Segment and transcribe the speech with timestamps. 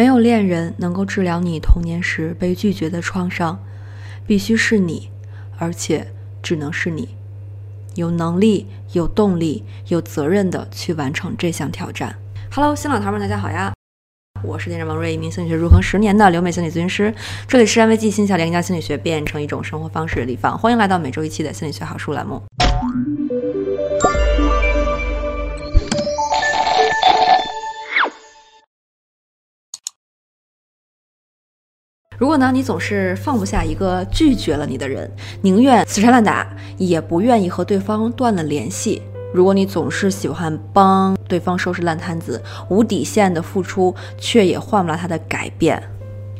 [0.00, 3.62] 没有恋人能够治疗你童年时被拒绝的创伤，
[4.26, 5.10] 必须是你，
[5.58, 6.10] 而且
[6.42, 7.10] 只能是你，
[7.96, 12.16] 有能力、有动力、有责任的去完成这项挑战。
[12.50, 13.74] Hello，新老头们，大家好呀！
[14.42, 17.14] 我是店长王瑞，一名心理学入坑十年的留美心理咨询师。
[17.46, 22.42] 这里是安慰剂心小连将心理学变成一种生活方式的地方，欢迎来到每周一期的心理学好书栏目。
[32.20, 35.10] 如果呢，你总是放不下一个拒绝了你的人，
[35.40, 36.46] 宁愿死缠烂打，
[36.76, 39.00] 也不愿意和对方断了联系。
[39.32, 42.38] 如果你总是喜欢帮对方收拾烂摊子，
[42.68, 45.82] 无底线的付出，却也换不来他的改变，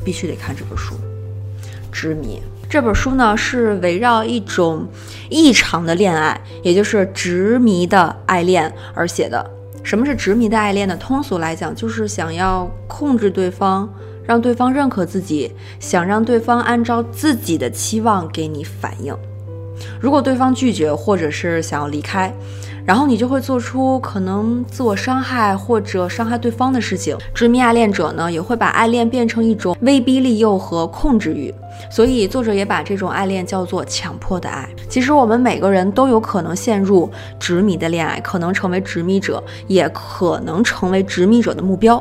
[0.04, 0.94] 必须得看这本书
[1.90, 2.42] 《执迷》。
[2.68, 4.86] 这本书呢，是围绕一种
[5.30, 9.50] 异常的恋爱，也就是执迷的爱恋而写的。
[9.82, 10.94] 什么是执迷的爱恋呢？
[10.98, 13.88] 通俗来讲，就是想要控制对方。
[14.30, 19.12] 让对方认可自己，想让对方按照自己的期望给你反应。
[20.00, 22.32] 如果对方拒绝或者是想要离开，
[22.86, 27.18] 然后你就会做出可能自我伤害或者伤害对方的事情。
[27.34, 31.52] 执迷爱恋者呢，也会把爱恋变成一种威逼利诱和控制欲。
[31.90, 34.68] 所以作者也把这种爱恋叫做强迫的爱。
[34.88, 42.00] 其实我们每个人都有可能陷入执迷的恋爱，可能成为执迷者，也可能成为执迷者的目标。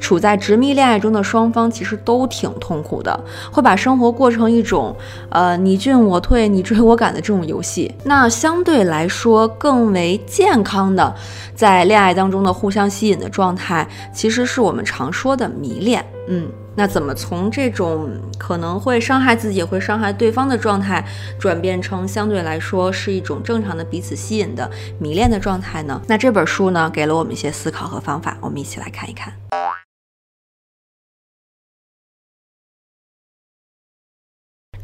[0.00, 3.18] 处在执迷恋爱中的双方其实都挺痛苦的，
[3.52, 4.94] 会把生活过成一种，
[5.30, 7.94] 呃，你进我退，你追我赶的这种游戏。
[8.04, 11.14] 那相对来说更为健康的，
[11.54, 16.04] 在恋爱当中的互相吸引的状态，其实是我们常说的迷恋。
[16.28, 21.06] 嗯，那怎么从这种可能会伤害自己会伤害对方的状态，
[21.38, 26.02] 转变成相对来说是一种正常的彼此吸引的迷恋的状态呢？
[26.08, 29.32] 那这本书呢，给了我们一些思考和方法，我们一起来看一看。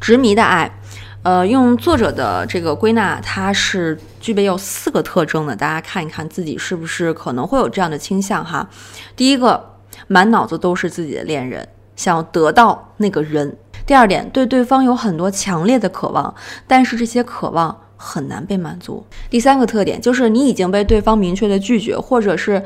[0.01, 0.81] 执迷的爱，
[1.23, 5.55] 呃，用作者的这个归纳，它是具备有四个特征的。
[5.55, 8.69] 大家看一看自己是不是可能会有这样的倾向哈。
[9.15, 9.72] 第一个，
[10.13, 13.57] 满脑子都是自己的恋人，想要得到那个人。
[13.87, 16.35] 第二点，对对方有很多强烈的渴望，
[16.67, 19.05] 但是这些渴望很难被满足。
[19.31, 22.63] 第三个特点就是你已经被对方明确的拒绝，或者是。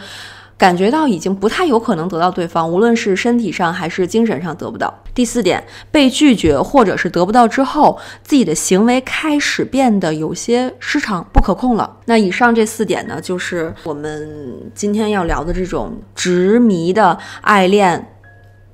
[0.59, 4.93] 感觉到已经不太有可能得到对方，无论是身体上还是精神上得不到。
[5.15, 11.99] 第四点，被拒绝或者是得不到之后，自己的行为开始变得有些失常、不可控了。
[12.07, 18.13] 那以上这四点呢，就是我们今天要聊的这种执迷的爱恋。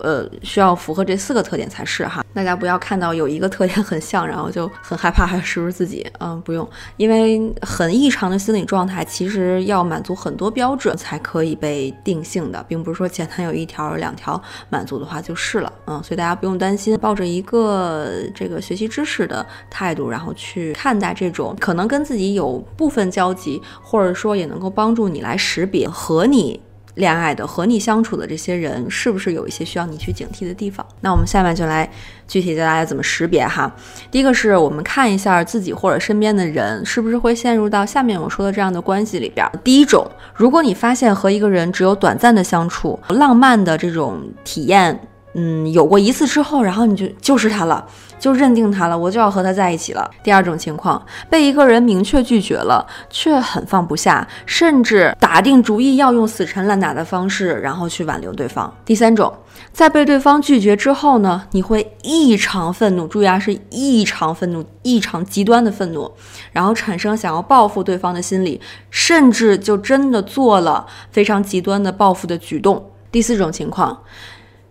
[0.02, 2.24] 呃，需要符合这四个特点才是哈。
[2.34, 6.04] 大家不要看到有一个特点很像，然后就很害怕，还是不是自己？
[6.18, 14.40] 嗯，不用，因为很异常的心理状态，其实要满足很多标准才可以被定性的，并不是说简单有一条、两条
[14.70, 15.72] 满足的话就是了。
[15.86, 26.60] 嗯，所以大家不用担心，抱着一个这个学习知识的态度，然后去看待这种可能跟自己有部分交集，或者说也能够帮助你来识别和你。
[26.94, 30.86] 恋爱的和你相处的这些人，是不是有一些需要你去警惕的地方？
[31.00, 31.90] 那我们下面就来
[32.28, 33.74] 具体教大家怎么识别哈。
[34.10, 39.48] 第一个是我们看一下自己或者身边的人，是不是会陷入到下面我说的这样的关系里边。
[39.64, 45.08] 第一种，如果你发现和一个人只有短暂的相处，浪漫的这种体验。
[45.34, 47.82] 嗯，有过一次之后，然后你就就是他了，
[48.22, 50.08] 就认定他了，我就要和他在一起了。
[50.22, 58.72] 第二种情况，被一个人明确拒绝了，却很放不下，甚至打定主意要用死缠烂打的方式，然后去挽留对方。
[58.84, 59.34] 第三种，
[59.72, 66.08] 在被对方拒绝之后呢，你会异常愤怒，注意啊，是异常愤怒，异常极端的愤怒，
[66.52, 72.88] 然后产生想要报复对方的心理，甚至就真的做了非常极端的报复的举动。
[73.10, 73.98] 第四种情况。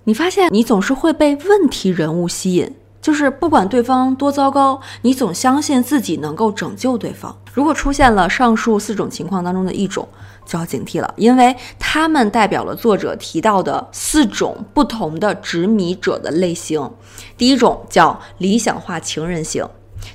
[0.06, 7.36] 你发现你总是会被问题人物吸引，就是不管对方多糟糕，你总相信自己能够拯救对方。
[7.54, 10.08] 如果出现了上述四种情况当中的一种，
[10.46, 16.90] 就要警惕了，因为他们代表了作者提到的四种不同的执迷者的类型。
[17.38, 19.68] 第一种叫理想化情人型，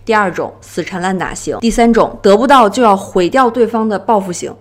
[0.04, 4.54] 第二种死缠烂打型，第三种得不到就要毁掉对方的报复型，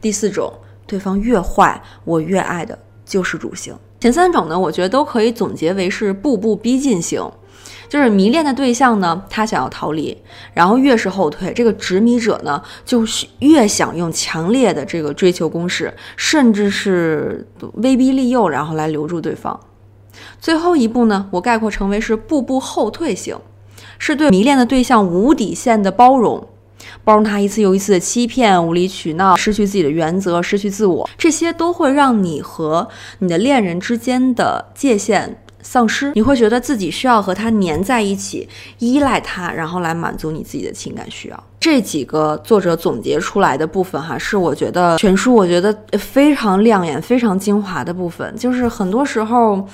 [0.00, 0.52] 第四种
[0.86, 3.74] 对方越坏我越爱的救世主型。
[4.00, 7.22] 前三种呢，我觉得都可以总结为是步步逼近型，
[7.92, 10.16] 就是迷恋的对象呢，他想要逃离，
[10.54, 13.04] 然后越是后退，这个执迷者呢，就
[13.40, 19.60] 越想用强烈的这个追求攻势，甚至是威逼利诱，然后来留住对方。
[20.40, 23.36] 最后一步呢，我概括成为是步步后退型，
[23.98, 26.48] 是对迷恋的对象无底线的包容，
[27.04, 35.41] 包容他一次又一次的欺骗、无理取闹、失去自己的原则、失去自我，这些都会让你和你的恋人之间的界限。
[35.62, 38.48] 丧失，你会觉得自己需要和他粘在一起，
[38.78, 41.44] 依赖他，然后来满足你自己的情感需要。
[41.58, 49.66] 这几个作者总结出来的部分，哈，是我觉得全书我觉得非常亮眼、非常精华的部分，就是很多时候。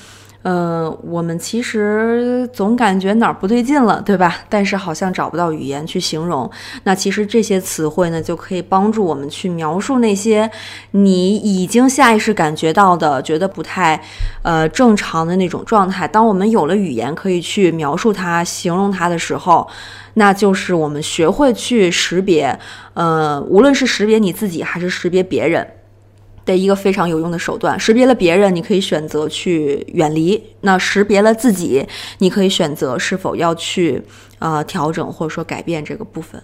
[0.42, 4.36] 呃，我们其实总感觉哪儿不对劲了，对吧？
[4.48, 6.48] 但是好像找不到语言去形容。
[6.84, 10.48] 那其实这些词汇呢，就可以帮助我们去描述那些
[10.92, 14.00] 你已经下意识感觉到的、觉得不太
[14.42, 16.06] 呃正常的那种状态。
[16.06, 19.68] 当我们有了语言可以去描述它、形容它的时候，
[20.14, 22.58] 那就是我们学会去识别，
[22.94, 25.66] 呃，无论是识别你自己还是识别别人。
[26.48, 31.86] 的一个非常有用的手段，识别了别人，你可以选择去远离；那识别了自己，
[32.18, 34.02] 你可以选择是否要去
[34.38, 36.42] 呃调整或者说改变这个部分。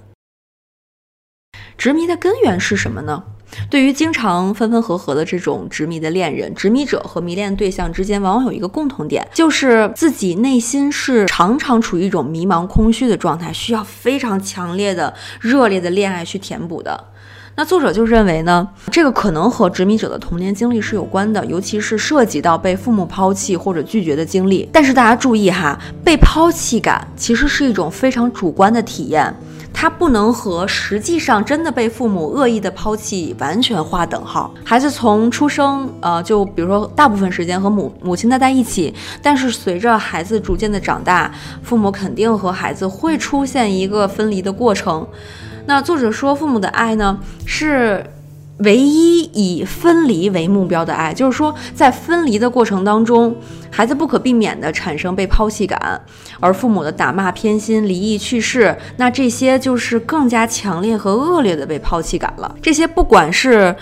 [1.76, 3.24] 执迷的根源是什么呢？
[3.70, 17.12] 对于经常分分合合的这种执迷的恋人，执迷者和迷恋对象之间往往有一个共同点，就是自己内心是常常处于一种迷茫、空虚的状态，需要非常强烈的、热烈的恋爱去填补的。
[17.56, 24.68] 那作者就认为呢，这个可能和执迷者的童年经历是有关的，尤其是涉及到被父母抛弃或者拒绝的经历。
[24.72, 29.32] 但是大家注意哈，被抛弃感其实是一种非常主观的体验，
[29.72, 34.52] 它不能和实际上真的被父母恶意的抛弃完全划等号。
[34.64, 38.92] 孩子从出生，呃，就比如说大部分时间和母母亲待在一起，
[39.22, 45.06] 但是随着孩子逐渐的长大，父母肯定和孩子会出现一个分离的过程。
[45.66, 48.04] 那作者说，父母的爱呢，是
[48.58, 53.34] 唯一以分离为目标的爱，就是说，在分离的过程当中，
[53.70, 56.00] 孩子不可避免的产生被抛弃感，
[56.38, 62.54] 而父母的打骂、偏心、离异、去世，那这些就是更加强烈和恶劣的被抛弃感了。
[62.62, 63.74] 这些不管是，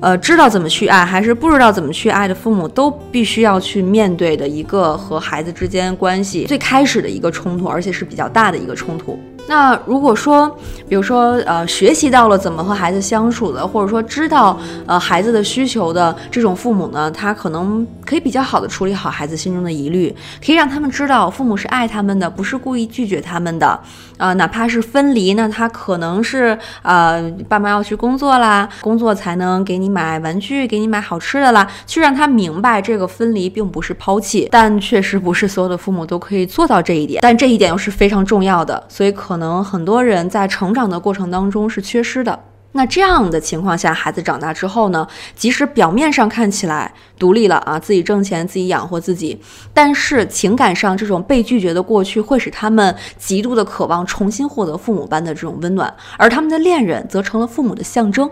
[0.00, 9.18] 呃，知道怎么去爱，还是不知道怎么去爱的父母，都必须要去面对的一个和孩子之间关系最开始的一个冲突，而且是比较大的一个冲突。
[9.48, 10.48] 那如果说，
[10.88, 14.56] 比如说，呃，学习到了怎么和孩子相处的，或者说知道
[14.86, 20.14] 呃孩子的需求的这种父母呢，他可能可以比较好的处理好孩子心中的疑虑，
[20.44, 23.80] 可以让他们知道父母是爱他们的，不是故意拒绝他们的，
[24.18, 39.29] 啊，哪怕是分离那，他可能是呃爸妈要去工作啦，工作才能给你买玩具，给你买好吃的啦，去让他明白这个分离并不是抛弃，但确实不是所有的父母都可以做到这一点，但这一点又是非常重要的，所以可。
[39.30, 42.36] 可能很多人在成长的过程当中是缺失的。
[42.72, 45.06] 那这样的情况下，孩子长大之后呢？
[45.36, 49.40] 即使表面上看起来独立了啊，自己挣钱，自己养活自己，
[49.72, 58.28] 但是情感上这种被拒绝的过去，会使他们极度的渴望重新获得父母般的这种温暖，而他们的恋人则成了父母的象征。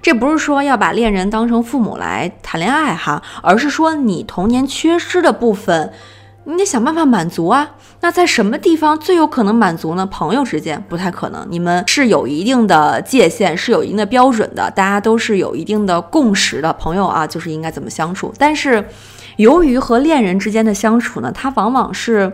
[0.00, 5.92] 这不是说要把恋人当成父母来谈恋爱哈，而是说你童年缺失的部分。
[6.44, 7.70] 你得想办法满足啊！
[8.00, 10.06] 那在什么地方最有可能满足呢？
[10.06, 16.72] 朋友之间不太可能，你们是有一定的界限，是有一定的标准的，大家都是有一定的共识的。
[16.72, 18.32] 朋友啊，就是应该怎么相处。
[18.38, 18.84] 但是，
[19.36, 22.32] 由于和恋人之间的相处呢，它往往是。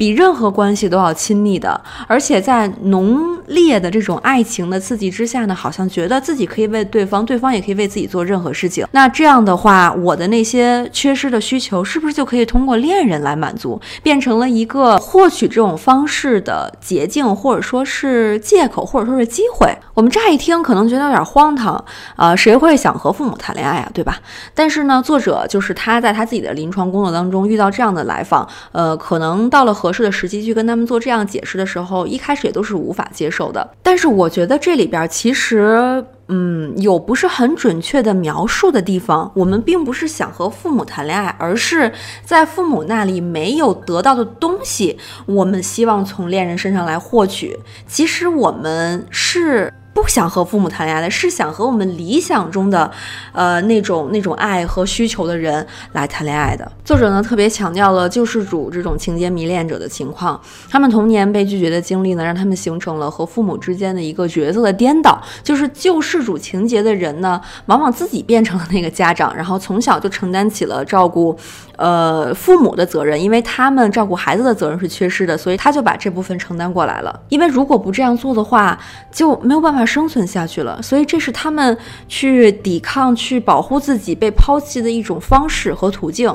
[0.00, 8.86] 比任何关系都要亲密的，而且在浓烈的这种爱情的刺激之下呢，好像觉得自己可以为对方，对方也可以为自己做任何事情。
[8.92, 19.68] 那这样的话，我的那些缺失的需求，是不是就可以通过恋人来满足，变成了一个获取这种方式的捷径，或者说是借口，或者说是机会？
[20.00, 21.84] 我们乍一听可能觉得有点荒唐
[22.16, 24.18] 啊，谁会想和父母谈恋爱啊，对吧？
[24.54, 33.74] 但是呢，作者就是他在他自己的临床工作当中遇到这样的来访，呃，可能到了合适的时机去跟他们做这样解释的时候，一开始也都是无法接受的。
[33.82, 39.30] 但是我觉得这里边其实，嗯，有不是很准确的描述的地方。
[39.34, 41.92] 我们并不是想和父母谈恋爱，而是
[42.24, 47.58] 在父母那里没有得到的东西，我们希望从恋人身上来获取。
[47.86, 49.70] 其实我们是。
[49.92, 52.90] 不想和父母谈恋爱的，是想和我们理想中的，
[53.32, 56.70] 呃，那种那种爱和需求的人来谈恋爱的。
[56.84, 71.36] 作者呢特别强调了救世主这种情节迷恋者的情况，他们童年被拒绝的经历呢，让他们形成了和父母之间的一个角色的颠倒，就是救世主情节的人呢，往往自己变成了那个家长，然后从小就承担起了照顾。
[71.80, 77.20] 呃，父母的责任，因为他们照顾孩子的责任是缺失的，所以他就把这部分承担过来了。
[77.30, 78.78] 因为如果不这样做的话，
[79.10, 80.82] 就没有办法生存下去了。
[80.82, 81.74] 所以这是他们
[82.06, 86.30] 去抵抗、去保护自己被抛弃的一种方式和途径。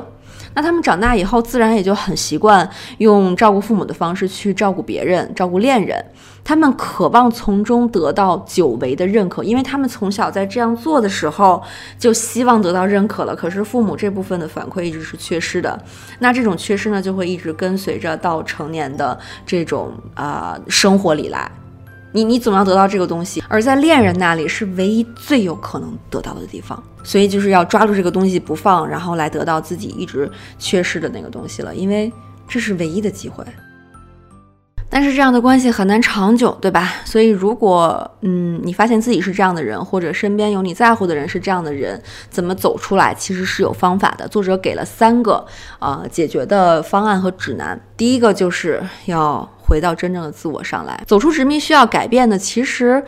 [0.56, 6.02] 那他们长大以后，自然也就很习惯用照顾父母的方式去照顾别人、照顾恋人。
[6.42, 11.62] 他们渴望从中得到久违的认可，因为他们从小在这样做的时候
[11.98, 13.36] 就希望得到认可了。
[13.36, 15.78] 可是父母这部分的反馈一直是缺失的，
[16.20, 21.50] 那这种缺失呢，就会一直跟随着到成年的这种啊生活里来。
[22.16, 32.10] 你你总要得到这个东西，而在恋人那里是唯一最有可能得到的地方，所以就是要抓住这个东西不放，然后来得到自己一直缺失的那个东西了，因为
[32.48, 33.44] 这是唯一的机会。
[34.88, 36.94] 但是这样的关系很难长久，对吧？
[37.04, 44.26] 所以如果嗯你发现自己是这样的人，或者身边有你在乎的人是这样的人，怎么走出来其实是有方法的。
[44.28, 45.44] 作者给了三个
[45.80, 47.78] 呃解决的方案和指南。
[47.96, 53.04] 第一个就是要回到真正的自我上来，走出执迷需要改变的其实。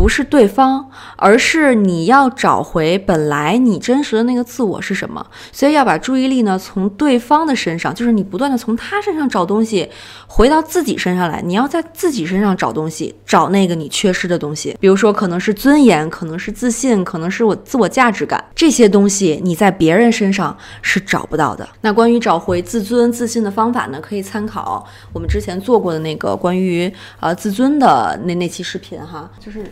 [0.00, 5.26] 不是对方，而是你要找回本来你真实的那个自我是什么。
[5.52, 9.90] 所以要把注意力呢从对方的身上，就是你不断的从他身上找东西，
[10.26, 11.42] 回到自己身上来。
[11.44, 14.74] 你要在自己身上找东西，找那个你缺失的东西。
[14.80, 18.42] 比如说，可能是尊严，可能是自信，可能是我自我价值感。
[18.54, 21.68] 这些东西你在别人身上是找不到的。
[21.82, 26.90] 那关于找回自尊、自信的方法呢，可以参考我们之前做过的那个关于
[27.20, 29.62] 呃自尊的那那期视频哈，就是。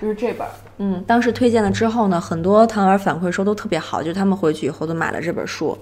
[0.00, 0.46] 就是这本，
[0.78, 5.76] 嗯，当时推荐了之后呢，很多糖儿反馈说都特别好，就是他们回去以后都买了这本书，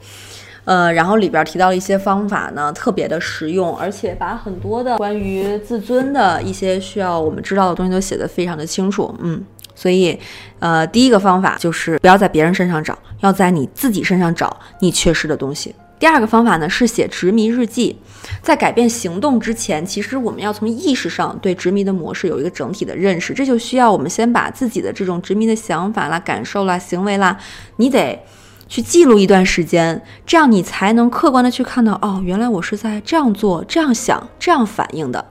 [0.65, 9.45] 呃，然后里边提到了一些方法呢，特别的实用，而且把很多的关于自尊的一些需要我们知道的东西都写得非常的清楚，嗯，
[9.75, 10.17] 所以，
[10.61, 15.75] 呃，第一个方法就是不要在别人身上找，要在你自己身上找你缺失的东西。
[15.99, 17.97] 第二个方法呢是写执迷日记，
[18.43, 27.39] 在改变行动之前，其实我们要从意识上对执迷的模式有一个整体的认识，这就需要我们先把自己的这种执迷的想法啦、感受啦、行为啦，
[27.77, 28.23] 你得
[28.69, 35.25] 去记录一段时间，这样你才能客观的去看到，哦，原来我是在这样做、这样想、这样反应的。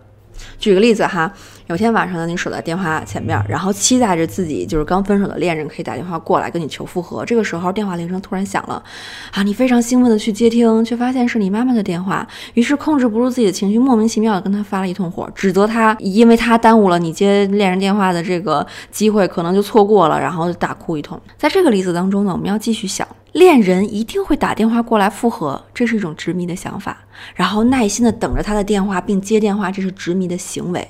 [0.57, 1.33] 举个例子哈。
[1.67, 7.23] 有天晚上呢，你守在电话前面，然后期待着自己就是刚分手的恋人可以打电话过来跟你求复合。
[7.25, 8.83] 这个时候电话铃声突然响了，
[9.31, 21.19] 啊，你非常兴奋的去接听，却发现是你妈妈的电话，于是控制不住自己的情绪，莫名其妙的跟他发了一通火，指责他，因为他耽误了你接恋人电话的这个机会，可能就错过了，然后大哭一通。
[21.37, 26.97] 在这个例子当中呢，我们要继续想，恋人一定会打电话过来复合，这是一种执迷的想法，
[27.35, 30.85] 然后耐心的等着他的电话并接电话，这是执迷的行为。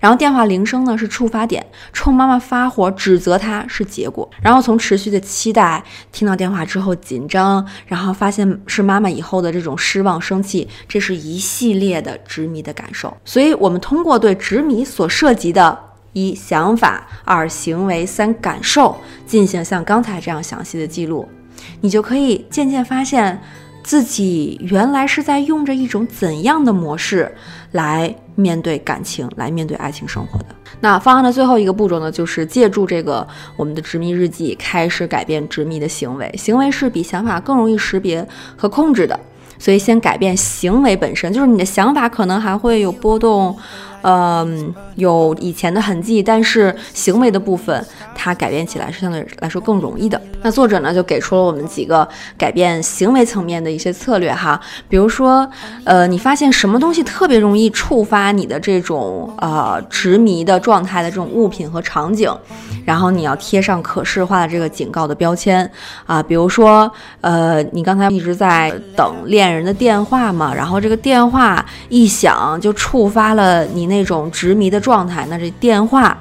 [0.00, 5.82] 然后电话铃声呢是触发点，冲妈妈发火指责她是结果，然后从持续的期待
[6.12, 13.14] 听到电话之后紧张，然后发现是妈妈以后的这种失望生气，这是一系列的执迷的感受。
[13.24, 15.78] 所以，我们通过对执迷所涉及的
[16.12, 18.96] 一想法、二行为、三感受
[19.26, 21.28] 进行像刚才这样详细的记录，
[21.80, 23.40] 你就可以渐渐发现。
[23.84, 27.32] 自己原来是在用着一种怎样的模式
[27.72, 30.46] 来面对感情，来面对爱情生活的？
[30.80, 33.26] 那方案的最后一个步骤呢，就是借助这个
[33.56, 36.34] 我们的执迷日记，开始改变执迷的行为。
[36.36, 38.26] 行为是比想法更容易识别
[38.56, 39.18] 和控制的，
[39.58, 43.54] 所以先改变行为本身，就是你的想法可能还会有波动。
[44.06, 47.82] 嗯，有以前的痕迹，但是行为的部分，
[48.24, 50.18] 它改变起来是相对来说更容易的。
[50.40, 55.46] 那作者呢，就给出了我们几个改变行为层面的一些策略哈，比如说，
[55.84, 62.32] 呃，你发现什么东西特别容易触发你的这种呃执迷的状态的这种物品和场景，
[62.84, 65.68] 然后你要贴上可视化的这个警告的标签
[66.06, 66.90] 啊，比如说，
[67.20, 74.04] 呃，你刚才一直在等恋人的电话嘛，然后这个电话一响就触发了你那。
[74.04, 76.14] 种执迷的状态，那这电话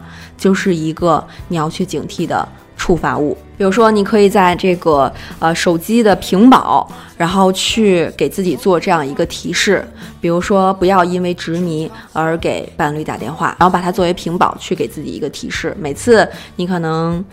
[0.43, 2.45] 就是一个你要去警惕的
[2.75, 3.37] 触发物。
[3.57, 5.09] 比如说，你可以在这个
[5.39, 6.85] 呃手机的屏保，
[7.15, 9.87] 然后去给自己做这样一个提示，
[10.19, 15.73] 比如说不要因为执迷而给伴侣打电话，然后把它作为屏保去给自己一个提示。
[15.79, 17.23] 每次你可能。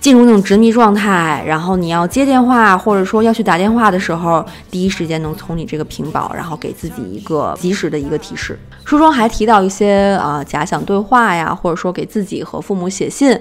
[0.00, 8.58] 进入那种执迷状态，然后你要接电话，或者说要去打电话的时候，第一时间能从你这个屏保，然后给自己一个及时的一个提示。
[8.84, 13.38] 书中还提到一些啊假想对话呀，或者说给自己和父母写信。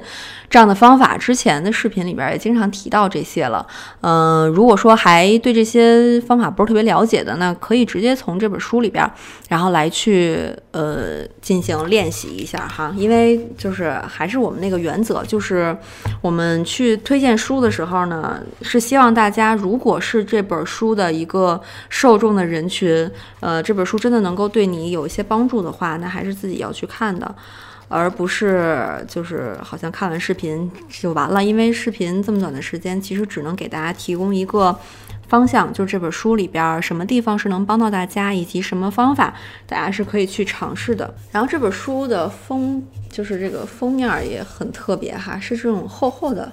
[0.50, 3.66] 这样的方法，之前的视频里边也经常提到这些了。
[4.02, 9.10] 嗯，如果说还对这些方法不是特别了解的，那可以直接从这本书里边，
[9.50, 12.94] 然后来去呃进行练习一下哈。
[12.96, 15.76] 因为就是还是我们那个原则，就是
[16.22, 23.10] 我们去推荐书的时候呢，是希望大家如果是这本书的一个受众的人群，
[23.42, 27.36] 呃，这本书真的能够对你有一些帮助的话，那还是自己要去看的。
[27.88, 34.78] 而不是就是好像看完视频就完了，因为视频这么短的时间，其实只能给大家提供一个
[35.28, 39.34] 方向，就是这本书里边什么地方是能帮到大家，以及什么方法
[39.66, 41.14] 大家是可以去尝试的。
[41.32, 46.52] 然后这本书的封就是这个封面也很特别哈，是这种厚厚的。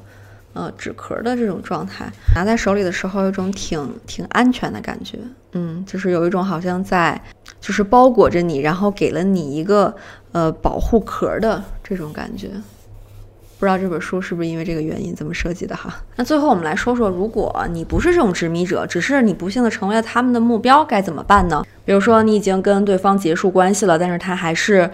[0.57, 5.19] 呃，纸壳的这种状态，拿在手里的时候，有种挺挺安全的感觉。
[5.51, 7.21] 嗯，就是有一种好像在，
[7.65, 9.95] 就是包裹着你，然后给了你一个
[10.33, 12.51] 呃保护壳的这种感觉。
[13.59, 15.95] 不知道这本书是不是因为这个原因这么设计的哈？
[16.17, 21.65] 那最后我们来说说，如果你不是这种执迷者，只是你不幸的成为了他们的目标，该怎么办呢？
[21.87, 24.91] 比如说你已经跟对方结束关系了，但是他还是。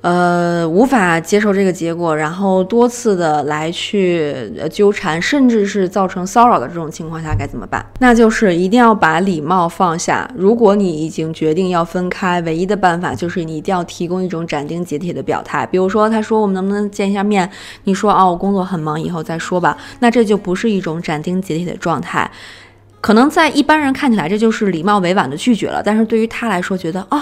[0.00, 7.84] 呃，无法接受这个结果，然后多次的来去纠缠，甚至是造成骚扰的这种情况下该怎么办？
[7.98, 10.30] 那就是一定要把礼貌放下。
[10.36, 15.66] 如果你已经决定要分开，唯一的办法就是你一定要提供一种斩钉截铁的表态。
[15.66, 17.50] 比如说，他说我们能不能见一下面？
[17.82, 19.76] 你说哦，我工作很忙，以后再说吧。
[19.98, 22.30] 那这就不是一种斩钉截铁的状态，
[23.00, 27.20] 可能在一般人看起来这就是礼貌委婉的拒绝了，但是对于他来说，觉得哦，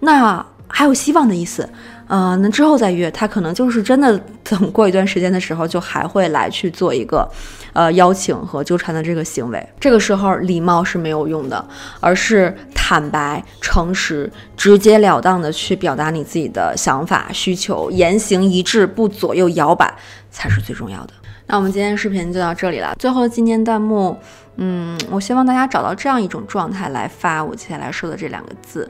[0.00, 1.68] 那还有希望的意思。
[2.14, 7.28] 呃，那之后再约他，可能就是真的等过一段时间的时候，就还会来去做一个，
[7.72, 9.68] 呃，邀请和纠缠的这个行为。
[9.80, 11.66] 这个时候礼貌是没有用的，
[11.98, 19.92] 而是坦白、诚实、直截了当的去表达你自己的想法、需求，言行一致，不左右摇摆，
[20.30, 21.14] 才是最重要的。
[21.48, 22.94] 那我们今天视频就到这里了。
[22.96, 24.16] 最后今天弹幕，
[24.58, 28.88] 嗯，我希望大家找到这样一种状态来发我接下来说的这两个字：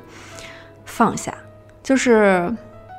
[0.85, 1.35] 放下，
[1.83, 2.55] 就是。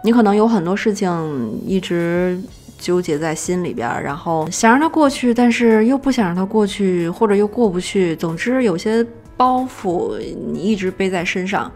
[0.06, 2.40] 你可能有很多事情一直
[2.78, 8.16] 纠结在心里边，然后想让它过去，但是又不想让它过去，或者又过不去。
[8.18, 9.04] 总之，有些
[9.36, 10.16] 包袱
[10.54, 11.72] 你一直背在身上，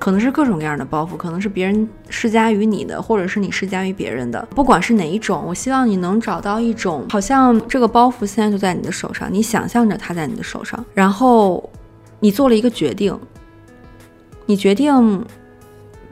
[0.00, 4.44] 可能是各种各样的包袱，可能是别人施加于你的，或者是你施加于别人的。
[4.50, 11.70] 不管是哪一种，我希望你能找到一种，好像这个包袱现在就在你的手上，你想象着它在你的手上，然后
[12.18, 13.16] 你做了一个决定，
[14.44, 15.24] 你决定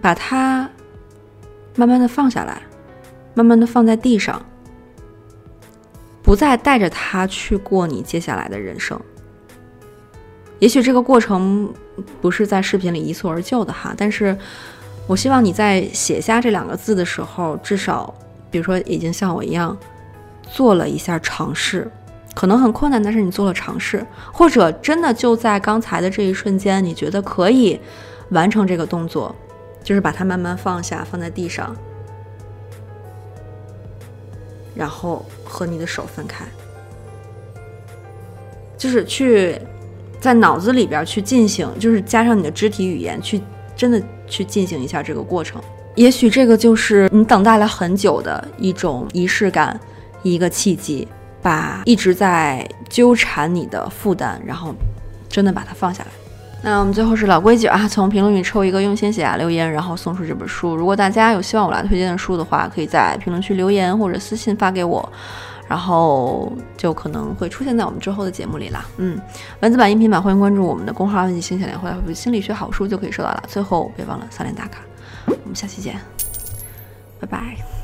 [0.00, 0.70] 把它。
[1.78, 2.60] 慢慢的放下来，
[3.34, 4.44] 慢慢的放在地上，
[6.24, 9.00] 不再带着它去过你接下来的人生。
[10.58, 11.72] 也许这个过程
[12.20, 14.36] 不是在视频里一蹴而就的哈，但是
[15.06, 18.12] 我希望你在写下这两个字的时候，至少，
[18.50, 19.78] 比如说已经像我一样
[20.50, 21.88] 做了一下尝试，
[22.34, 27.78] 可能很困难，但是你做了尝试，或者真的就在刚才的这一瞬间，你觉得可以
[28.30, 29.32] 完成这个动作。
[29.82, 31.74] 就是把它慢慢放下，放在地上，
[34.74, 36.44] 然后和你的手分开，
[38.76, 39.58] 就是去
[40.20, 43.40] 在脑子里边去进行，就是加上你的肢体语言去
[43.74, 45.62] 真的去进行一下这个过程。
[45.94, 49.78] 也许这个就是你等待了很久的一种仪式感，
[50.22, 51.08] 一个契机，
[51.42, 54.72] 把一直在纠缠你的负担，然后
[55.28, 56.10] 真的把它放下来。
[56.60, 60.74] 那我们最后是老规矩啊，从评论里抽一个用心写下留言，然后送出这本书。
[60.74, 65.08] 如果大家有希望我来推荐的书的话，可以在评论区留言或者私信发给我，
[65.68, 68.84] 然后就可能会出现在我们之后的节目里啦。
[68.96, 69.18] 嗯，
[69.60, 73.44] 文字版、音频版，欢迎关注我们的公号“问题心想联会”，回复“心理学好书”就可以收到了。
[73.46, 74.80] 最后别忘了三连打卡，
[75.26, 75.96] 我们下期见，
[77.20, 77.77] 拜拜。